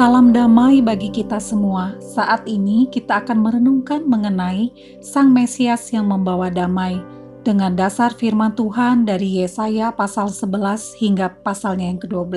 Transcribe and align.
Salam 0.00 0.32
damai 0.32 0.80
bagi 0.80 1.12
kita 1.12 1.36
semua. 1.36 1.92
Saat 2.00 2.48
ini 2.48 2.88
kita 2.88 3.20
akan 3.20 3.36
merenungkan 3.44 4.08
mengenai 4.08 4.72
Sang 5.04 5.28
Mesias 5.28 5.92
yang 5.92 6.08
membawa 6.08 6.48
damai 6.48 7.04
dengan 7.44 7.76
dasar 7.76 8.08
firman 8.16 8.56
Tuhan 8.56 9.04
dari 9.04 9.44
Yesaya 9.44 9.92
pasal 9.92 10.32
11 10.32 10.96
hingga 11.04 11.44
pasalnya 11.44 11.92
yang 11.92 12.00
ke-12. 12.00 12.32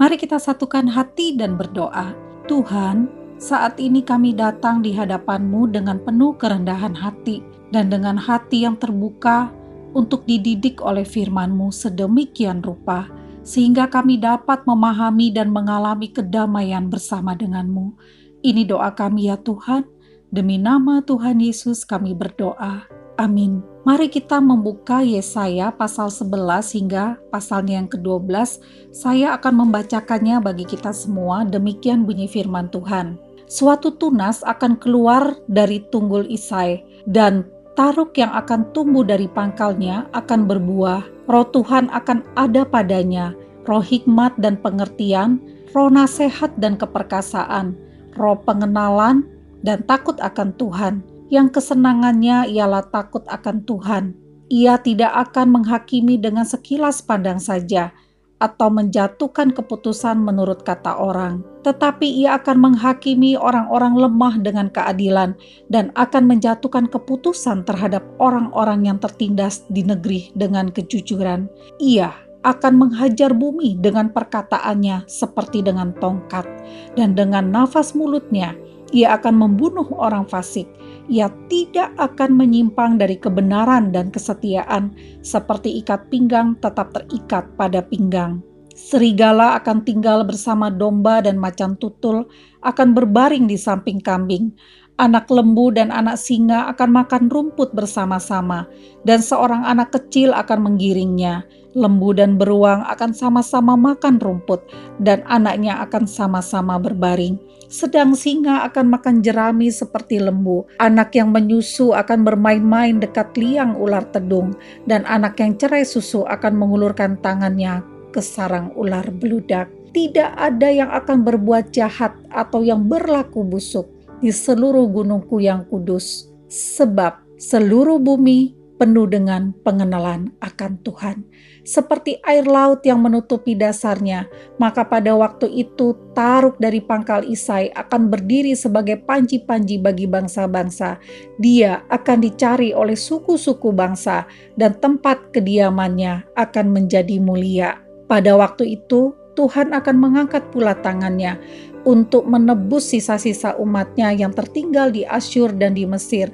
Mari 0.00 0.16
kita 0.16 0.40
satukan 0.40 0.88
hati 0.88 1.36
dan 1.36 1.60
berdoa. 1.60 2.16
Tuhan, 2.48 3.12
saat 3.36 3.76
ini 3.76 4.00
kami 4.00 4.32
datang 4.32 4.80
di 4.80 4.96
hadapan-Mu 4.96 5.68
dengan 5.68 6.00
penuh 6.00 6.32
kerendahan 6.40 6.96
hati 6.96 7.44
dan 7.76 7.92
dengan 7.92 8.16
hati 8.16 8.64
yang 8.64 8.80
terbuka 8.80 9.52
untuk 9.92 10.24
dididik 10.24 10.80
oleh 10.80 11.04
firman-Mu 11.04 11.68
sedemikian 11.76 12.64
rupa 12.64 13.19
sehingga 13.50 13.90
kami 13.90 14.22
dapat 14.22 14.62
memahami 14.62 15.34
dan 15.34 15.50
mengalami 15.50 16.06
kedamaian 16.06 16.86
bersama 16.86 17.34
denganmu. 17.34 17.98
Ini 18.46 18.62
doa 18.62 18.94
kami 18.94 19.26
ya 19.26 19.42
Tuhan, 19.42 19.90
demi 20.30 20.54
nama 20.54 21.02
Tuhan 21.02 21.42
Yesus 21.42 21.82
kami 21.82 22.14
berdoa. 22.14 22.86
Amin. 23.18 23.60
Mari 23.82 24.06
kita 24.06 24.38
membuka 24.38 25.02
Yesaya 25.02 25.74
pasal 25.74 26.14
11 26.14 26.70
hingga 26.78 27.18
pasalnya 27.34 27.82
yang 27.82 27.90
ke-12. 27.90 28.62
Saya 28.94 29.34
akan 29.34 29.66
membacakannya 29.66 30.38
bagi 30.40 30.64
kita 30.64 30.94
semua, 30.94 31.42
demikian 31.42 32.06
bunyi 32.06 32.30
firman 32.30 32.70
Tuhan. 32.70 33.18
Suatu 33.50 33.98
tunas 33.98 34.46
akan 34.46 34.78
keluar 34.78 35.36
dari 35.50 35.82
tunggul 35.90 36.22
Isai, 36.30 36.80
dan 37.04 37.44
taruk 37.74 38.14
yang 38.14 38.30
akan 38.30 38.70
tumbuh 38.72 39.02
dari 39.02 39.26
pangkalnya 39.26 40.06
akan 40.14 40.46
berbuah 40.46 41.20
roh 41.30 41.46
Tuhan 41.54 41.86
akan 41.94 42.26
ada 42.34 42.66
padanya, 42.66 43.32
roh 43.66 43.82
hikmat 43.82 44.36
dan 44.38 44.60
pengertian, 44.60 45.40
roh 45.72 45.88
nasihat 45.92 46.52
dan 46.60 46.76
keperkasaan, 46.76 47.76
roh 48.16 48.38
pengenalan 48.42 49.26
dan 49.64 49.84
takut 49.84 50.16
akan 50.20 50.54
Tuhan, 50.56 51.04
yang 51.28 51.52
kesenangannya 51.52 52.48
ialah 52.50 52.86
takut 52.88 53.22
akan 53.28 53.62
Tuhan. 53.64 54.04
Ia 54.50 54.82
tidak 54.82 55.14
akan 55.30 55.62
menghakimi 55.62 56.18
dengan 56.18 56.42
sekilas 56.42 57.04
pandang 57.06 57.38
saja, 57.38 57.94
atau 58.40 58.72
menjatuhkan 58.72 59.52
keputusan 59.52 60.16
menurut 60.16 60.64
kata 60.64 60.96
orang, 60.96 61.44
tetapi 61.60 62.08
ia 62.08 62.40
akan 62.40 62.72
menghakimi 62.72 63.36
orang-orang 63.36 63.94
lemah 63.94 64.34
dengan 64.40 64.72
keadilan 64.72 65.36
dan 65.68 65.92
akan 65.92 66.24
menjatuhkan 66.24 66.88
keputusan 66.88 67.68
terhadap 67.68 68.00
orang-orang 68.16 68.88
yang 68.88 68.96
tertindas 68.96 69.68
di 69.68 69.84
negeri 69.84 70.32
dengan 70.32 70.72
kejujuran. 70.72 71.46
Ia 71.84 72.29
akan 72.40 72.72
menghajar 72.76 73.36
bumi 73.36 73.76
dengan 73.80 74.12
perkataannya 74.12 75.04
seperti 75.08 75.60
dengan 75.60 75.92
tongkat, 76.00 76.48
dan 76.96 77.12
dengan 77.12 77.52
nafas 77.52 77.92
mulutnya 77.92 78.56
ia 78.90 79.14
akan 79.14 79.38
membunuh 79.38 79.86
orang 79.96 80.26
fasik 80.26 80.66
ia 81.10 81.26
tidak 81.50 81.90
akan 81.98 82.38
menyimpang 82.38 82.94
dari 82.94 83.18
kebenaran 83.18 83.90
dan 83.90 84.14
kesetiaan, 84.14 84.94
seperti 85.26 85.82
ikat 85.82 86.06
pinggang 86.06 86.54
tetap 86.62 86.94
terikat 86.94 87.50
pada 87.58 87.82
pinggang. 87.82 88.38
Serigala 88.78 89.58
akan 89.58 89.82
tinggal 89.82 90.22
bersama 90.22 90.70
domba 90.70 91.18
dan 91.18 91.34
macan 91.34 91.74
tutul, 91.82 92.30
akan 92.62 92.94
berbaring 92.94 93.50
di 93.50 93.58
samping 93.58 93.98
kambing. 93.98 94.54
Anak 95.00 95.32
lembu 95.32 95.72
dan 95.72 95.88
anak 95.88 96.20
singa 96.20 96.68
akan 96.76 96.92
makan 96.92 97.32
rumput 97.32 97.72
bersama-sama, 97.72 98.68
dan 99.08 99.24
seorang 99.24 99.64
anak 99.64 99.96
kecil 99.96 100.36
akan 100.36 100.68
menggiringnya. 100.68 101.48
Lembu 101.72 102.12
dan 102.12 102.36
beruang 102.36 102.84
akan 102.84 103.16
sama-sama 103.16 103.80
makan 103.80 104.20
rumput, 104.20 104.60
dan 105.00 105.24
anaknya 105.24 105.80
akan 105.80 106.04
sama-sama 106.04 106.76
berbaring 106.76 107.40
sedang 107.70 108.18
singa 108.18 108.66
akan 108.66 108.90
makan 108.98 109.22
jerami 109.22 109.70
seperti 109.70 110.18
lembu. 110.18 110.66
Anak 110.82 111.14
yang 111.14 111.30
menyusu 111.30 111.94
akan 111.94 112.26
bermain-main 112.26 112.98
dekat 112.98 113.30
liang 113.38 113.78
ular 113.78 114.02
tedung, 114.10 114.58
dan 114.90 115.06
anak 115.06 115.38
yang 115.38 115.54
cerai 115.54 115.86
susu 115.86 116.26
akan 116.26 116.58
mengulurkan 116.58 117.14
tangannya 117.22 117.86
ke 118.10 118.18
sarang 118.18 118.74
ular 118.74 119.06
beludak. 119.14 119.70
Tidak 119.94 120.34
ada 120.38 120.66
yang 120.66 120.90
akan 120.90 121.22
berbuat 121.22 121.70
jahat 121.70 122.14
atau 122.34 122.62
yang 122.62 122.90
berlaku 122.90 123.46
busuk 123.46 123.99
di 124.20 124.30
seluruh 124.32 124.86
gunungku 124.88 125.40
yang 125.40 125.64
kudus, 125.66 126.28
sebab 126.48 127.20
seluruh 127.40 127.96
bumi 127.96 128.60
penuh 128.80 129.04
dengan 129.04 129.52
pengenalan 129.60 130.32
akan 130.40 130.80
Tuhan. 130.80 131.20
Seperti 131.60 132.16
air 132.24 132.48
laut 132.48 132.80
yang 132.80 133.04
menutupi 133.04 133.52
dasarnya, 133.52 134.24
maka 134.56 134.88
pada 134.88 135.12
waktu 135.12 135.52
itu 135.52 135.92
taruk 136.16 136.56
dari 136.56 136.80
pangkal 136.80 137.20
Isai 137.28 137.68
akan 137.76 138.08
berdiri 138.08 138.56
sebagai 138.56 138.96
panji-panji 139.04 139.76
bagi 139.76 140.08
bangsa-bangsa. 140.08 140.96
Dia 141.36 141.84
akan 141.92 142.24
dicari 142.24 142.72
oleh 142.72 142.96
suku-suku 142.96 143.68
bangsa 143.76 144.24
dan 144.56 144.72
tempat 144.80 145.28
kediamannya 145.36 146.24
akan 146.40 146.66
menjadi 146.72 147.20
mulia. 147.20 147.76
Pada 148.08 148.32
waktu 148.40 148.80
itu, 148.80 149.12
Tuhan 149.38 149.70
akan 149.76 149.96
mengangkat 150.00 150.50
pula 150.50 150.74
tangannya 150.74 151.38
untuk 151.84 152.28
menebus 152.28 152.92
sisa-sisa 152.92 153.56
umatnya 153.56 154.12
yang 154.12 154.34
tertinggal 154.34 154.92
di 154.92 155.06
Asyur 155.06 155.54
dan 155.54 155.76
di 155.76 155.84
Mesir 155.84 156.32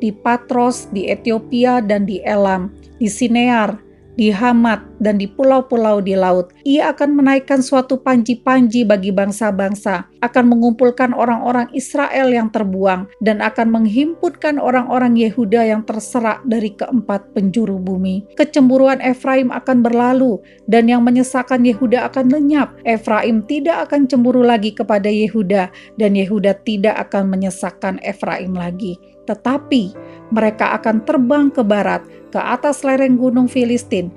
di 0.00 0.12
Patros, 0.12 0.88
di 0.92 1.08
Ethiopia, 1.08 1.80
dan 1.80 2.04
di 2.04 2.20
Elam, 2.24 2.72
di 3.00 3.08
Sinear, 3.08 3.80
di 4.16 4.32
Hamat, 4.32 4.95
dan 4.98 5.20
di 5.20 5.28
pulau-pulau 5.28 6.00
di 6.00 6.16
laut. 6.16 6.52
Ia 6.64 6.92
akan 6.92 7.16
menaikkan 7.18 7.60
suatu 7.60 8.00
panji-panji 8.00 8.84
bagi 8.86 9.12
bangsa-bangsa, 9.12 10.08
akan 10.20 10.44
mengumpulkan 10.50 11.12
orang-orang 11.12 11.70
Israel 11.76 12.32
yang 12.32 12.48
terbuang, 12.50 13.08
dan 13.22 13.44
akan 13.44 13.72
menghimpunkan 13.72 14.56
orang-orang 14.60 15.16
Yehuda 15.16 15.68
yang 15.68 15.82
terserak 15.84 16.42
dari 16.48 16.72
keempat 16.74 17.32
penjuru 17.36 17.78
bumi. 17.78 18.26
Kecemburuan 18.36 18.98
Efraim 19.04 19.52
akan 19.52 19.84
berlalu, 19.84 20.40
dan 20.66 20.88
yang 20.90 21.04
menyesakan 21.04 21.64
Yehuda 21.64 22.08
akan 22.12 22.32
lenyap. 22.32 22.74
Efraim 22.82 23.44
tidak 23.44 23.90
akan 23.90 24.08
cemburu 24.08 24.42
lagi 24.42 24.72
kepada 24.74 25.08
Yehuda, 25.08 25.70
dan 26.00 26.10
Yehuda 26.16 26.58
tidak 26.64 27.08
akan 27.08 27.30
menyesakkan 27.30 28.00
Efraim 28.02 28.56
lagi 28.56 28.98
tetapi 29.26 29.92
mereka 30.30 30.78
akan 30.78 31.02
terbang 31.02 31.50
ke 31.50 31.60
barat, 31.66 32.02
ke 32.30 32.38
atas 32.38 32.86
lereng 32.86 33.18
gunung 33.18 33.50
Filistin. 33.50 34.10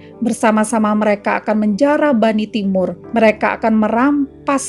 Bersama-sama 0.69 1.02
mereka 1.02 1.41
akan 1.41 1.57
menjara 1.66 2.13
Bani 2.13 2.46
Timur. 2.46 2.94
Mereka 3.18 3.57
akan 3.57 3.74
merampas 3.81 4.66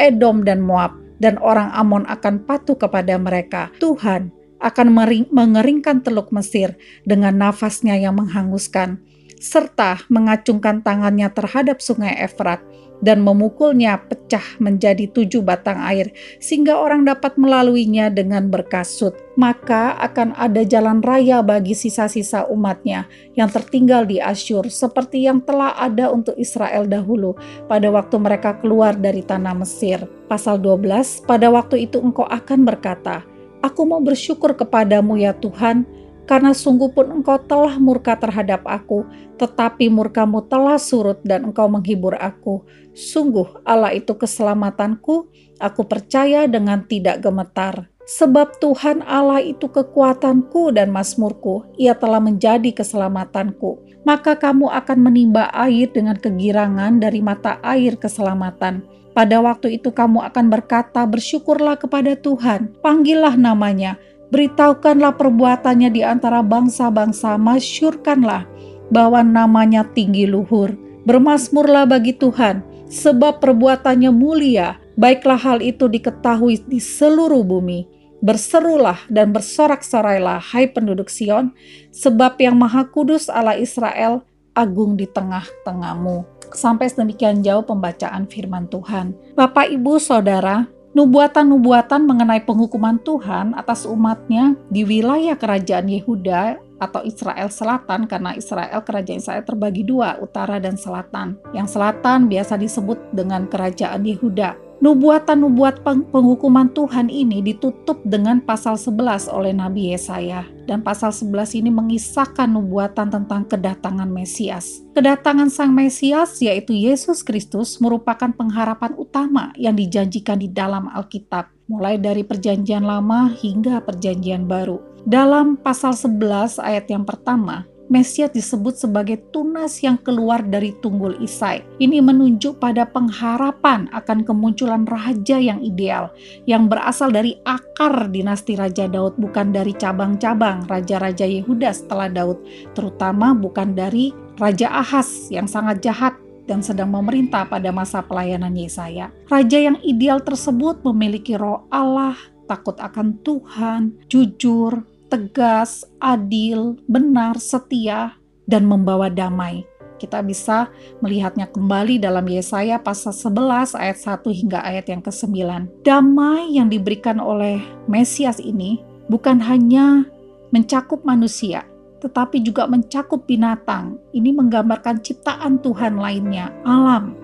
Edom 0.00 0.48
dan 0.48 0.64
Moab, 0.64 0.96
dan 1.20 1.36
orang 1.44 1.68
Amon 1.76 2.08
akan 2.08 2.48
patuh 2.48 2.72
kepada 2.72 3.20
mereka. 3.20 3.68
Tuhan 3.76 4.32
akan 4.64 4.86
mengeringkan 5.28 6.00
teluk 6.00 6.32
Mesir 6.32 6.72
dengan 7.04 7.36
nafasnya 7.36 8.00
yang 8.00 8.16
menghanguskan, 8.16 8.96
serta 9.44 10.00
mengacungkan 10.08 10.80
tangannya 10.80 11.28
terhadap 11.28 11.84
sungai 11.84 12.16
Efrat 12.16 12.64
dan 13.02 13.20
memukulnya 13.20 13.98
pecah 14.06 14.62
menjadi 14.62 15.10
tujuh 15.10 15.42
batang 15.42 15.82
air, 15.82 16.14
sehingga 16.38 16.78
orang 16.78 17.02
dapat 17.02 17.34
melaluinya 17.34 18.08
dengan 18.08 18.48
berkasut. 18.48 19.18
Maka 19.34 19.98
akan 19.98 20.38
ada 20.38 20.62
jalan 20.62 21.02
raya 21.02 21.42
bagi 21.42 21.74
sisa-sisa 21.74 22.46
umatnya 22.48 23.10
yang 23.34 23.50
tertinggal 23.50 24.06
di 24.06 24.22
Asyur, 24.22 24.70
seperti 24.70 25.26
yang 25.26 25.42
telah 25.42 25.74
ada 25.74 26.08
untuk 26.14 26.38
Israel 26.38 26.86
dahulu 26.86 27.34
pada 27.66 27.90
waktu 27.90 28.16
mereka 28.22 28.56
keluar 28.62 28.94
dari 28.94 29.26
tanah 29.26 29.58
Mesir. 29.58 30.06
Pasal 30.30 30.62
12, 30.62 31.26
pada 31.26 31.50
waktu 31.50 31.90
itu 31.90 31.98
engkau 31.98 32.24
akan 32.24 32.64
berkata, 32.64 33.26
Aku 33.62 33.86
mau 33.86 34.02
bersyukur 34.02 34.58
kepadamu 34.58 35.14
ya 35.18 35.34
Tuhan, 35.38 35.86
karena 36.24 36.54
sungguh 36.54 36.94
pun 36.94 37.10
engkau 37.10 37.38
telah 37.42 37.76
murka 37.82 38.14
terhadap 38.14 38.62
aku, 38.64 39.02
tetapi 39.38 39.90
murkamu 39.90 40.46
telah 40.46 40.78
surut 40.78 41.18
dan 41.26 41.50
engkau 41.50 41.66
menghibur 41.66 42.14
aku. 42.14 42.62
Sungguh 42.94 43.62
Allah 43.66 43.90
itu 43.96 44.14
keselamatanku, 44.14 45.26
aku 45.58 45.82
percaya 45.86 46.46
dengan 46.46 46.86
tidak 46.86 47.22
gemetar. 47.22 47.90
Sebab 48.02 48.58
Tuhan 48.58 49.06
Allah 49.06 49.38
itu 49.38 49.70
kekuatanku 49.70 50.74
dan 50.74 50.90
masmurku, 50.90 51.62
ia 51.78 51.94
telah 51.94 52.18
menjadi 52.18 52.74
keselamatanku. 52.74 53.78
Maka 54.02 54.34
kamu 54.34 54.66
akan 54.66 54.98
menimba 54.98 55.46
air 55.54 55.86
dengan 55.86 56.18
kegirangan 56.18 56.98
dari 56.98 57.22
mata 57.22 57.62
air 57.62 57.94
keselamatan. 57.94 58.82
Pada 59.12 59.38
waktu 59.44 59.78
itu 59.78 59.94
kamu 59.94 60.24
akan 60.24 60.50
berkata, 60.50 61.04
bersyukurlah 61.04 61.78
kepada 61.78 62.16
Tuhan, 62.18 62.74
panggillah 62.80 63.36
namanya, 63.36 64.00
beritahukanlah 64.32 65.20
perbuatannya 65.20 65.92
di 65.92 66.00
antara 66.00 66.40
bangsa-bangsa, 66.40 67.36
masyurkanlah 67.36 68.48
bahwa 68.88 69.20
namanya 69.20 69.84
tinggi 69.84 70.24
luhur. 70.24 70.72
Bermasmurlah 71.04 71.84
bagi 71.84 72.16
Tuhan, 72.16 72.64
sebab 72.88 73.44
perbuatannya 73.44 74.08
mulia, 74.08 74.80
baiklah 74.96 75.36
hal 75.36 75.60
itu 75.60 75.86
diketahui 75.86 76.64
di 76.64 76.80
seluruh 76.80 77.44
bumi. 77.44 77.84
Berserulah 78.22 79.02
dan 79.10 79.34
bersorak-sorailah, 79.34 80.38
hai 80.54 80.70
penduduk 80.70 81.10
Sion, 81.10 81.50
sebab 81.90 82.38
yang 82.38 82.54
maha 82.54 82.86
kudus 82.86 83.26
Allah 83.26 83.58
Israel 83.58 84.22
agung 84.54 84.94
di 84.94 85.10
tengah-tengahmu. 85.10 86.22
Sampai 86.54 86.86
sedemikian 86.86 87.42
jauh 87.42 87.66
pembacaan 87.66 88.30
firman 88.30 88.70
Tuhan. 88.70 89.16
Bapak, 89.34 89.72
Ibu, 89.74 89.98
Saudara, 89.98 90.68
nubuatan-nubuatan 90.92 92.04
mengenai 92.04 92.44
penghukuman 92.44 93.00
Tuhan 93.00 93.56
atas 93.56 93.88
umatnya 93.88 94.56
di 94.68 94.84
wilayah 94.84 95.36
kerajaan 95.36 95.88
Yehuda 95.88 96.60
atau 96.82 97.00
Israel 97.06 97.46
Selatan 97.46 98.10
karena 98.10 98.34
Israel 98.34 98.82
kerajaan 98.82 99.22
Israel 99.22 99.46
terbagi 99.46 99.86
dua, 99.86 100.18
utara 100.18 100.58
dan 100.58 100.74
selatan. 100.74 101.38
Yang 101.54 101.78
selatan 101.78 102.26
biasa 102.26 102.58
disebut 102.58 102.98
dengan 103.14 103.46
kerajaan 103.46 104.02
Yehuda 104.02 104.61
Nubuatan-nubuat 104.82 105.86
penghukuman 105.86 106.66
Tuhan 106.74 107.06
ini 107.06 107.38
ditutup 107.38 108.02
dengan 108.02 108.42
pasal 108.42 108.74
11 108.74 109.30
oleh 109.30 109.54
Nabi 109.54 109.94
Yesaya. 109.94 110.42
Dan 110.66 110.82
pasal 110.82 111.14
11 111.14 111.54
ini 111.62 111.70
mengisahkan 111.70 112.50
nubuatan 112.50 113.06
tentang 113.06 113.46
kedatangan 113.46 114.10
Mesias. 114.10 114.82
Kedatangan 114.90 115.54
Sang 115.54 115.70
Mesias 115.70 116.42
yaitu 116.42 116.74
Yesus 116.74 117.22
Kristus 117.22 117.78
merupakan 117.78 118.34
pengharapan 118.34 118.98
utama 118.98 119.54
yang 119.54 119.78
dijanjikan 119.78 120.42
di 120.42 120.50
dalam 120.50 120.90
Alkitab. 120.90 121.46
Mulai 121.70 122.02
dari 122.02 122.26
perjanjian 122.26 122.82
lama 122.82 123.30
hingga 123.38 123.86
perjanjian 123.86 124.50
baru. 124.50 124.82
Dalam 125.06 125.62
pasal 125.62 125.94
11 125.94 126.58
ayat 126.58 126.90
yang 126.90 127.06
pertama, 127.06 127.70
Mesias 127.90 128.30
disebut 128.30 128.78
sebagai 128.78 129.18
tunas 129.34 129.82
yang 129.82 129.98
keluar 129.98 130.42
dari 130.44 130.70
tunggul 130.78 131.18
Isai. 131.18 131.66
Ini 131.82 131.98
menunjuk 131.98 132.62
pada 132.62 132.86
pengharapan 132.86 133.90
akan 133.90 134.22
kemunculan 134.22 134.86
raja 134.86 135.40
yang 135.40 135.58
ideal, 135.60 136.14
yang 136.46 136.70
berasal 136.70 137.10
dari 137.10 137.34
akar 137.42 138.08
dinasti 138.12 138.54
Raja 138.54 138.86
Daud, 138.86 139.18
bukan 139.18 139.50
dari 139.50 139.74
cabang-cabang 139.74 140.64
raja-raja 140.70 141.26
Yehuda 141.26 141.74
setelah 141.74 142.08
Daud, 142.12 142.38
terutama 142.72 143.34
bukan 143.34 143.74
dari 143.74 144.14
Raja 144.38 144.70
Ahaz 144.72 145.28
yang 145.28 145.50
sangat 145.50 145.84
jahat 145.84 146.14
dan 146.46 146.62
sedang 146.62 146.90
memerintah 146.90 147.46
pada 147.46 147.70
masa 147.70 148.02
pelayanan 148.02 148.54
Yesaya. 148.54 149.14
Raja 149.30 149.58
yang 149.58 149.78
ideal 149.84 150.18
tersebut 150.22 150.82
memiliki 150.82 151.38
roh 151.38 151.66
Allah, 151.70 152.18
takut 152.50 152.74
akan 152.76 153.22
Tuhan, 153.22 153.96
jujur, 154.10 154.84
tegas, 155.12 155.84
adil, 156.00 156.80
benar, 156.88 157.36
setia, 157.36 158.16
dan 158.48 158.64
membawa 158.64 159.12
damai. 159.12 159.68
Kita 160.00 160.24
bisa 160.24 160.72
melihatnya 161.04 161.52
kembali 161.52 162.00
dalam 162.00 162.24
Yesaya 162.24 162.80
pasal 162.80 163.12
11 163.12 163.76
ayat 163.76 163.98
1 164.00 164.32
hingga 164.32 164.64
ayat 164.64 164.88
yang 164.88 165.04
ke-9. 165.04 165.36
Damai 165.84 166.56
yang 166.56 166.72
diberikan 166.72 167.20
oleh 167.20 167.60
Mesias 167.84 168.40
ini 168.40 168.80
bukan 169.12 169.36
hanya 169.44 170.08
mencakup 170.50 171.04
manusia, 171.04 171.68
tetapi 172.00 172.40
juga 172.40 172.64
mencakup 172.64 173.28
binatang. 173.28 174.00
Ini 174.16 174.32
menggambarkan 174.32 175.04
ciptaan 175.04 175.60
Tuhan 175.60 176.00
lainnya, 176.00 176.50
alam, 176.64 177.14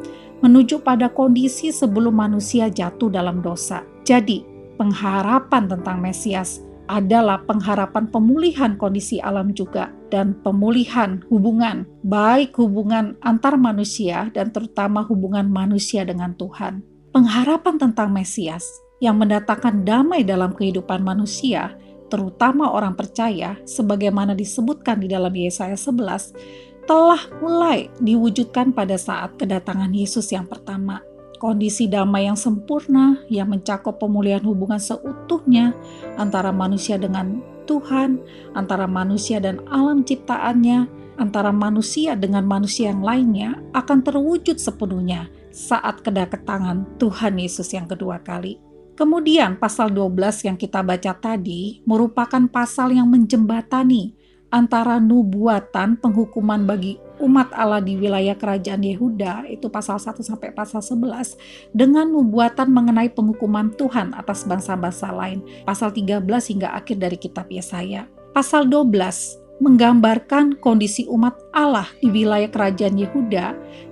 menuju 0.44 0.84
pada 0.84 1.08
kondisi 1.08 1.72
sebelum 1.72 2.14
manusia 2.14 2.68
jatuh 2.68 3.10
dalam 3.10 3.42
dosa. 3.42 3.82
Jadi, 4.06 4.44
pengharapan 4.78 5.66
tentang 5.66 5.98
Mesias 5.98 6.67
adalah 6.88 7.44
pengharapan 7.44 8.08
pemulihan 8.08 8.74
kondisi 8.80 9.20
alam 9.20 9.52
juga 9.52 9.92
dan 10.08 10.34
pemulihan 10.40 11.20
hubungan, 11.28 11.84
baik 12.02 12.56
hubungan 12.56 13.14
antar 13.20 13.60
manusia 13.60 14.32
dan 14.32 14.48
terutama 14.50 15.04
hubungan 15.04 15.46
manusia 15.46 16.02
dengan 16.08 16.32
Tuhan. 16.34 16.80
Pengharapan 17.12 17.76
tentang 17.76 18.08
Mesias 18.10 18.64
yang 18.98 19.20
mendatangkan 19.20 19.84
damai 19.84 20.24
dalam 20.24 20.56
kehidupan 20.56 21.04
manusia, 21.04 21.76
terutama 22.08 22.72
orang 22.72 22.96
percaya, 22.96 23.60
sebagaimana 23.68 24.32
disebutkan 24.32 24.98
di 24.98 25.12
dalam 25.12 25.30
Yesaya 25.30 25.76
11, 25.76 26.34
telah 26.88 27.20
mulai 27.44 27.92
diwujudkan 28.00 28.72
pada 28.72 28.96
saat 28.96 29.36
kedatangan 29.36 29.92
Yesus 29.92 30.32
yang 30.32 30.48
pertama 30.48 31.04
kondisi 31.38 31.86
damai 31.86 32.26
yang 32.26 32.36
sempurna 32.36 33.22
yang 33.30 33.48
mencakup 33.48 34.02
pemulihan 34.02 34.42
hubungan 34.42 34.82
seutuhnya 34.82 35.72
antara 36.18 36.50
manusia 36.50 36.98
dengan 36.98 37.40
Tuhan, 37.70 38.18
antara 38.58 38.90
manusia 38.90 39.38
dan 39.38 39.62
alam 39.70 40.02
ciptaannya, 40.02 40.90
antara 41.16 41.54
manusia 41.54 42.18
dengan 42.18 42.42
manusia 42.42 42.90
yang 42.90 43.06
lainnya 43.06 43.62
akan 43.72 44.02
terwujud 44.02 44.58
sepenuhnya 44.58 45.30
saat 45.54 46.02
kedatangan 46.02 46.98
Tuhan 46.98 47.38
Yesus 47.38 47.70
yang 47.70 47.86
kedua 47.86 48.18
kali. 48.22 48.58
Kemudian 48.98 49.54
pasal 49.62 49.94
12 49.94 50.50
yang 50.50 50.58
kita 50.58 50.82
baca 50.82 51.14
tadi 51.14 51.86
merupakan 51.86 52.42
pasal 52.50 52.90
yang 52.90 53.06
menjembatani 53.06 54.17
antara 54.48 54.96
nubuatan 54.96 56.00
penghukuman 56.00 56.64
bagi 56.64 56.96
umat 57.20 57.52
Allah 57.52 57.82
di 57.84 57.98
wilayah 57.98 58.32
kerajaan 58.32 58.80
Yehuda 58.80 59.44
itu 59.50 59.68
pasal 59.68 60.00
1 60.00 60.22
sampai 60.24 60.54
pasal 60.54 60.80
11 60.80 61.36
dengan 61.74 62.08
nubuatan 62.08 62.70
mengenai 62.70 63.12
penghukuman 63.12 63.74
Tuhan 63.76 64.16
atas 64.16 64.48
bangsa-bangsa 64.48 65.12
lain 65.12 65.44
pasal 65.68 65.92
13 65.92 66.24
hingga 66.24 66.72
akhir 66.72 66.96
dari 66.96 67.16
kitab 67.20 67.50
Yesaya. 67.52 68.08
Pasal 68.32 68.70
12 68.70 69.48
menggambarkan 69.58 70.62
kondisi 70.62 71.04
umat 71.10 71.34
Allah 71.50 71.90
di 71.98 72.08
wilayah 72.08 72.46
kerajaan 72.46 72.94
Yehuda 72.94 73.46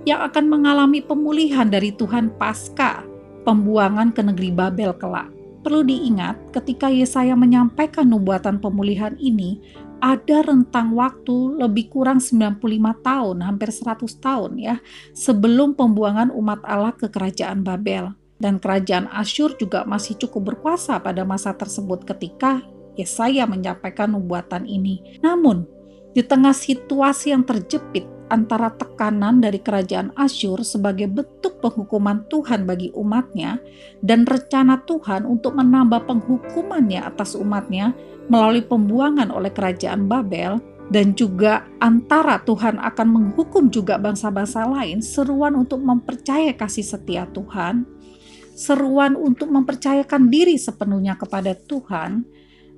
yang 0.07 0.23
akan 0.23 0.47
mengalami 0.47 1.03
pemulihan 1.03 1.67
dari 1.67 1.91
Tuhan 1.91 2.31
pasca 2.39 3.03
pembuangan 3.43 4.15
ke 4.15 4.23
negeri 4.23 4.49
Babel 4.55 4.95
kelak. 4.95 5.27
Perlu 5.67 5.83
diingat, 5.83 6.55
ketika 6.55 6.87
Yesaya 6.87 7.35
menyampaikan 7.35 8.07
nubuatan 8.07 8.63
pemulihan 8.63 9.19
ini, 9.19 9.59
ada 10.01 10.45
rentang 10.45 10.93
waktu 10.93 11.61
lebih 11.61 11.89
kurang 11.93 12.21
95 12.23 12.57
tahun, 13.01 13.37
hampir 13.43 13.69
100 13.73 14.07
tahun 14.17 14.51
ya, 14.57 14.75
sebelum 15.13 15.73
pembuangan 15.73 16.33
umat 16.33 16.61
Allah 16.65 16.93
ke 16.93 17.09
kerajaan 17.09 17.61
Babel. 17.61 18.13
Dan 18.37 18.61
kerajaan 18.61 19.09
Asyur 19.09 19.57
juga 19.57 19.81
masih 19.89 20.13
cukup 20.21 20.53
berkuasa 20.53 21.01
pada 21.01 21.25
masa 21.25 21.57
tersebut 21.57 22.05
ketika 22.05 22.61
Yesaya 22.93 23.49
menyampaikan 23.49 24.13
nubuatan 24.13 24.69
ini. 24.69 25.21
Namun, 25.25 25.65
di 26.13 26.21
tengah 26.25 26.53
situasi 26.53 27.33
yang 27.33 27.45
terjepit 27.45 28.16
antara 28.29 28.73
tekanan 28.75 29.39
dari 29.39 29.59
kerajaan 29.59 30.15
Asyur 30.15 30.63
sebagai 30.63 31.07
bentuk 31.07 31.59
penghukuman 31.63 32.27
Tuhan 32.27 32.67
bagi 32.67 32.91
umatnya 32.93 33.59
dan 34.03 34.27
rencana 34.27 34.83
Tuhan 34.83 35.23
untuk 35.27 35.55
menambah 35.55 36.05
penghukumannya 36.07 37.01
atas 37.03 37.35
umatnya 37.35 37.95
melalui 38.27 38.63
pembuangan 38.63 39.31
oleh 39.31 39.51
kerajaan 39.51 40.05
Babel 40.05 40.59
dan 40.87 41.11
juga 41.15 41.67
antara 41.83 42.39
Tuhan 42.43 42.79
akan 42.79 43.07
menghukum 43.07 43.67
juga 43.67 43.99
bangsa-bangsa 43.99 44.63
lain, 44.67 45.03
seruan 45.03 45.59
untuk 45.59 45.83
mempercayai 45.83 46.55
kasih 46.55 46.83
setia 46.83 47.27
Tuhan, 47.27 47.83
seruan 48.55 49.19
untuk 49.19 49.51
mempercayakan 49.51 50.31
diri 50.31 50.55
sepenuhnya 50.55 51.19
kepada 51.19 51.53
Tuhan, 51.59 52.23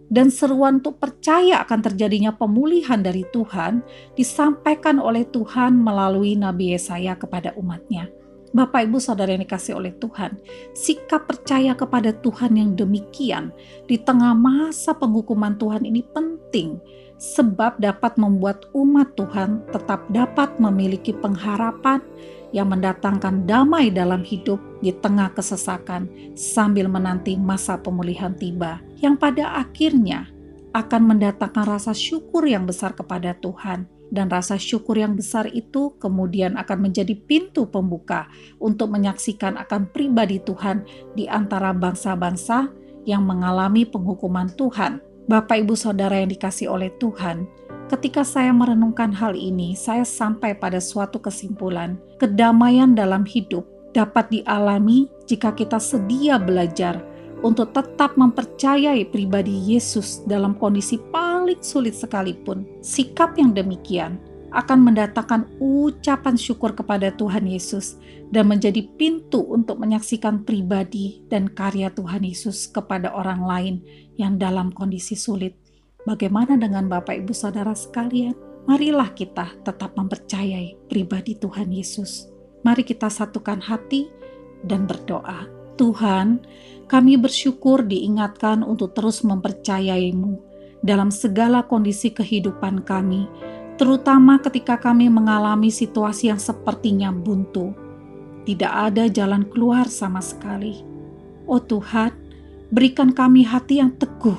dan 0.09 0.33
seruan 0.33 0.81
untuk 0.81 0.97
percaya 0.97 1.61
akan 1.61 1.79
terjadinya 1.85 2.33
pemulihan 2.33 2.99
dari 2.99 3.23
Tuhan 3.29 3.85
disampaikan 4.17 4.97
oleh 4.97 5.23
Tuhan 5.29 5.77
melalui 5.77 6.33
Nabi 6.35 6.73
Yesaya 6.73 7.15
kepada 7.15 7.53
umatnya. 7.55 8.09
Bapak, 8.49 8.89
Ibu, 8.89 8.97
Saudara 8.97 9.29
yang 9.29 9.45
dikasih 9.45 9.77
oleh 9.77 9.93
Tuhan, 10.01 10.41
sikap 10.73 11.29
percaya 11.29 11.77
kepada 11.77 12.09
Tuhan 12.09 12.57
yang 12.57 12.73
demikian 12.73 13.53
di 13.85 14.01
tengah 14.01 14.33
masa 14.33 14.97
penghukuman 14.97 15.53
Tuhan 15.53 15.85
ini 15.85 16.01
penting 16.01 16.81
sebab 17.19 17.83
dapat 17.83 18.15
membuat 18.15 18.71
umat 18.71 19.11
Tuhan 19.19 19.67
tetap 19.75 20.07
dapat 20.07 20.55
memiliki 20.57 21.11
pengharapan 21.11 21.99
yang 22.55 22.71
mendatangkan 22.71 23.45
damai 23.45 23.93
dalam 23.93 24.25
hidup 24.25 24.57
di 24.81 24.89
tengah 24.95 25.29
kesesakan 25.35 26.09
sambil 26.33 26.89
menanti 26.89 27.37
masa 27.37 27.77
pemulihan 27.77 28.33
tiba 28.33 28.81
yang 29.03 29.19
pada 29.19 29.59
akhirnya 29.59 30.31
akan 30.73 31.13
mendatangkan 31.13 31.65
rasa 31.65 31.93
syukur 31.93 32.47
yang 32.47 32.65
besar 32.65 32.95
kepada 32.95 33.35
Tuhan 33.37 33.85
dan 34.09 34.25
rasa 34.29 34.57
syukur 34.57 34.97
yang 34.97 35.13
besar 35.13 35.45
itu 35.53 35.93
kemudian 36.01 36.57
akan 36.57 36.89
menjadi 36.89 37.13
pintu 37.13 37.69
pembuka 37.69 38.25
untuk 38.57 38.89
menyaksikan 38.89 39.57
akan 39.57 39.89
pribadi 39.93 40.41
Tuhan 40.41 40.85
di 41.13 41.29
antara 41.29 41.73
bangsa-bangsa 41.73 42.73
yang 43.05 43.25
mengalami 43.25 43.85
penghukuman 43.85 44.49
Tuhan. 44.53 45.01
Bapak, 45.29 45.61
ibu, 45.61 45.77
saudara 45.77 46.17
yang 46.17 46.33
dikasih 46.33 46.73
oleh 46.73 46.89
Tuhan, 46.97 47.45
ketika 47.85 48.25
saya 48.25 48.49
merenungkan 48.49 49.13
hal 49.13 49.37
ini, 49.37 49.77
saya 49.77 50.01
sampai 50.01 50.57
pada 50.57 50.81
suatu 50.81 51.21
kesimpulan: 51.21 52.01
kedamaian 52.17 52.97
dalam 52.97 53.21
hidup 53.29 53.61
dapat 53.93 54.25
dialami 54.33 55.05
jika 55.29 55.53
kita 55.53 55.77
sedia 55.77 56.41
belajar 56.41 57.05
untuk 57.45 57.77
tetap 57.77 58.17
mempercayai 58.17 59.05
pribadi 59.05 59.53
Yesus 59.69 60.25
dalam 60.25 60.57
kondisi 60.57 60.97
paling 61.13 61.61
sulit 61.61 61.93
sekalipun. 61.93 62.65
Sikap 62.81 63.37
yang 63.37 63.53
demikian 63.53 64.17
akan 64.49 64.79
mendatangkan 64.91 65.45
ucapan 65.61 66.35
syukur 66.35 66.73
kepada 66.73 67.13
Tuhan 67.13 67.45
Yesus 67.45 67.97
dan 68.29 68.49
menjadi 68.49 68.85
pintu 68.97 69.41
untuk 69.45 69.81
menyaksikan 69.81 70.45
pribadi 70.45 71.25
dan 71.29 71.49
karya 71.49 71.89
Tuhan 71.93 72.25
Yesus 72.25 72.69
kepada 72.69 73.13
orang 73.13 73.41
lain 73.45 73.75
yang 74.17 74.37
dalam 74.37 74.69
kondisi 74.73 75.17
sulit. 75.17 75.57
Bagaimana 76.05 76.55
dengan 76.57 76.89
Bapak 76.89 77.25
Ibu 77.25 77.33
Saudara 77.33 77.73
sekalian? 77.73 78.33
Marilah 78.69 79.13
kita 79.17 79.49
tetap 79.65 79.97
mempercayai 79.97 80.89
pribadi 80.89 81.33
Tuhan 81.37 81.73
Yesus. 81.73 82.29
Mari 82.61 82.85
kita 82.85 83.09
satukan 83.09 83.63
hati 83.63 84.11
dan 84.61 84.85
berdoa. 84.85 85.47
Tuhan, 85.79 86.43
kami 86.91 87.15
bersyukur 87.15 87.87
diingatkan 87.87 88.67
untuk 88.67 88.91
terus 88.91 89.23
mempercayaimu 89.23 90.49
dalam 90.83 91.11
segala 91.11 91.63
kondisi 91.63 92.11
kehidupan 92.11 92.83
kami, 92.83 93.27
terutama 93.79 94.43
ketika 94.43 94.75
kami 94.75 95.07
mengalami 95.07 95.71
situasi 95.71 96.27
yang 96.27 96.37
sepertinya 96.37 97.15
buntu. 97.15 97.71
Tidak 98.43 98.67
ada 98.67 99.07
jalan 99.07 99.47
keluar 99.47 99.87
sama 99.87 100.19
sekali. 100.19 100.83
Oh 101.47 101.63
Tuhan, 101.63 102.11
berikan 102.75 103.15
kami 103.15 103.47
hati 103.47 103.79
yang 103.79 103.95
teguh 103.95 104.35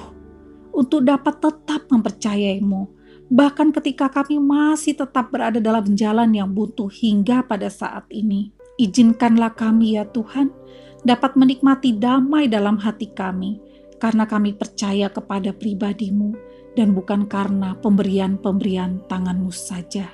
untuk 0.76 1.08
dapat 1.08 1.40
tetap 1.40 1.88
mempercayaimu, 1.88 2.84
bahkan 3.32 3.72
ketika 3.72 4.12
kami 4.12 4.36
masih 4.36 4.92
tetap 4.92 5.32
berada 5.32 5.56
dalam 5.56 5.88
jalan 5.96 6.28
yang 6.36 6.52
buntu 6.52 6.92
hingga 6.92 7.40
pada 7.40 7.72
saat 7.72 8.04
ini. 8.12 8.52
Izinkanlah 8.76 9.56
kami 9.56 9.96
ya 9.96 10.04
Tuhan, 10.04 10.52
dapat 11.00 11.32
menikmati 11.40 11.96
damai 11.96 12.44
dalam 12.44 12.76
hati 12.76 13.08
kami, 13.08 13.56
karena 13.96 14.28
kami 14.28 14.52
percaya 14.52 15.08
kepada 15.08 15.52
pribadimu 15.56 16.49
dan 16.78 16.96
bukan 16.96 17.26
karena 17.26 17.76
pemberian-pemberian 17.78 19.04
tanganmu 19.10 19.52
saja. 19.52 20.08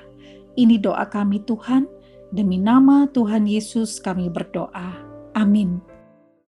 Ini 0.57 0.81
doa 0.81 1.05
kami 1.05 1.45
Tuhan, 1.45 1.85
demi 2.33 2.57
nama 2.57 3.05
Tuhan 3.07 3.45
Yesus 3.45 4.01
kami 4.01 4.27
berdoa. 4.27 4.97
Amin. 5.37 5.86